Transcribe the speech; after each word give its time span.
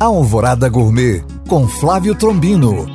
Alvorada 0.00 0.66
Gourmet 0.66 1.22
com 1.46 1.68
Flávio 1.68 2.14
Trombino. 2.14 2.86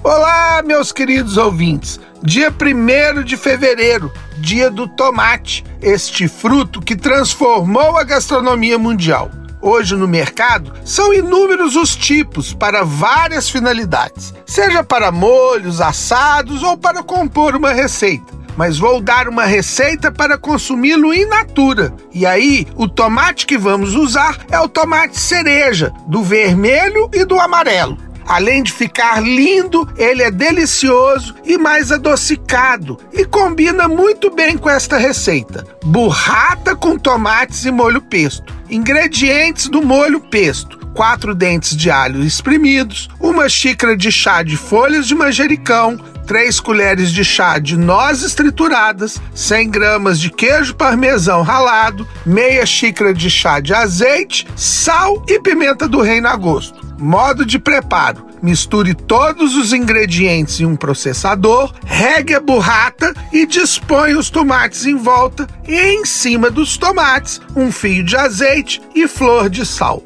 Olá, 0.00 0.62
meus 0.64 0.92
queridos 0.92 1.36
ouvintes. 1.36 1.98
Dia 2.22 2.52
1 2.52 3.24
de 3.24 3.36
fevereiro, 3.36 4.12
dia 4.38 4.70
do 4.70 4.86
tomate, 4.86 5.64
este 5.82 6.28
fruto 6.28 6.80
que 6.80 6.94
transformou 6.94 7.98
a 7.98 8.04
gastronomia 8.04 8.78
mundial. 8.78 9.28
Hoje 9.60 9.96
no 9.96 10.06
mercado 10.06 10.72
são 10.84 11.12
inúmeros 11.12 11.74
os 11.74 11.96
tipos 11.96 12.54
para 12.54 12.84
várias 12.84 13.50
finalidades, 13.50 14.32
seja 14.46 14.84
para 14.84 15.10
molhos, 15.10 15.80
assados 15.80 16.62
ou 16.62 16.76
para 16.76 17.02
compor 17.02 17.56
uma 17.56 17.72
receita 17.72 18.35
mas 18.56 18.78
vou 18.78 19.00
dar 19.00 19.28
uma 19.28 19.44
receita 19.44 20.10
para 20.10 20.38
consumi-lo 20.38 21.12
in 21.12 21.26
natura. 21.26 21.94
E 22.12 22.24
aí, 22.24 22.66
o 22.74 22.88
tomate 22.88 23.46
que 23.46 23.58
vamos 23.58 23.94
usar 23.94 24.38
é 24.50 24.58
o 24.58 24.68
tomate 24.68 25.18
cereja, 25.18 25.92
do 26.06 26.22
vermelho 26.22 27.10
e 27.12 27.24
do 27.24 27.38
amarelo. 27.38 28.06
Além 28.26 28.62
de 28.62 28.72
ficar 28.72 29.22
lindo, 29.22 29.88
ele 29.96 30.20
é 30.20 30.32
delicioso 30.32 31.36
e 31.44 31.56
mais 31.56 31.92
adocicado 31.92 32.98
e 33.12 33.24
combina 33.24 33.86
muito 33.86 34.34
bem 34.34 34.58
com 34.58 34.68
esta 34.68 34.98
receita. 34.98 35.64
Burrata 35.84 36.74
com 36.74 36.98
tomates 36.98 37.64
e 37.64 37.70
molho 37.70 38.02
pesto. 38.02 38.52
Ingredientes 38.68 39.68
do 39.68 39.80
molho 39.80 40.20
pesto: 40.20 40.75
quatro 40.96 41.34
dentes 41.34 41.76
de 41.76 41.90
alho 41.90 42.24
espremidos, 42.24 43.10
uma 43.20 43.50
xícara 43.50 43.94
de 43.94 44.10
chá 44.10 44.42
de 44.42 44.56
folhas 44.56 45.06
de 45.06 45.14
manjericão, 45.14 46.00
3 46.26 46.58
colheres 46.58 47.12
de 47.12 47.22
chá 47.22 47.58
de 47.58 47.76
nozes 47.76 48.34
trituradas, 48.34 49.20
100 49.34 49.70
gramas 49.70 50.18
de 50.18 50.30
queijo 50.30 50.74
parmesão 50.74 51.42
ralado, 51.42 52.08
meia 52.24 52.64
xícara 52.64 53.12
de 53.12 53.28
chá 53.28 53.60
de 53.60 53.74
azeite, 53.74 54.48
sal 54.56 55.22
e 55.28 55.38
pimenta 55.38 55.86
do 55.86 56.00
reino 56.00 56.28
a 56.28 56.34
gosto. 56.34 56.80
Modo 56.98 57.44
de 57.44 57.58
preparo: 57.58 58.26
misture 58.42 58.94
todos 58.94 59.54
os 59.54 59.74
ingredientes 59.74 60.60
em 60.60 60.64
um 60.64 60.76
processador, 60.76 61.74
regue 61.84 62.34
a 62.34 62.40
burrata 62.40 63.14
e 63.30 63.44
dispõe 63.44 64.14
os 64.14 64.30
tomates 64.30 64.86
em 64.86 64.96
volta 64.96 65.46
e 65.68 65.78
em 65.78 66.06
cima 66.06 66.50
dos 66.50 66.78
tomates 66.78 67.38
um 67.54 67.70
fio 67.70 68.02
de 68.02 68.16
azeite 68.16 68.80
e 68.94 69.06
flor 69.06 69.50
de 69.50 69.66
sal. 69.66 70.05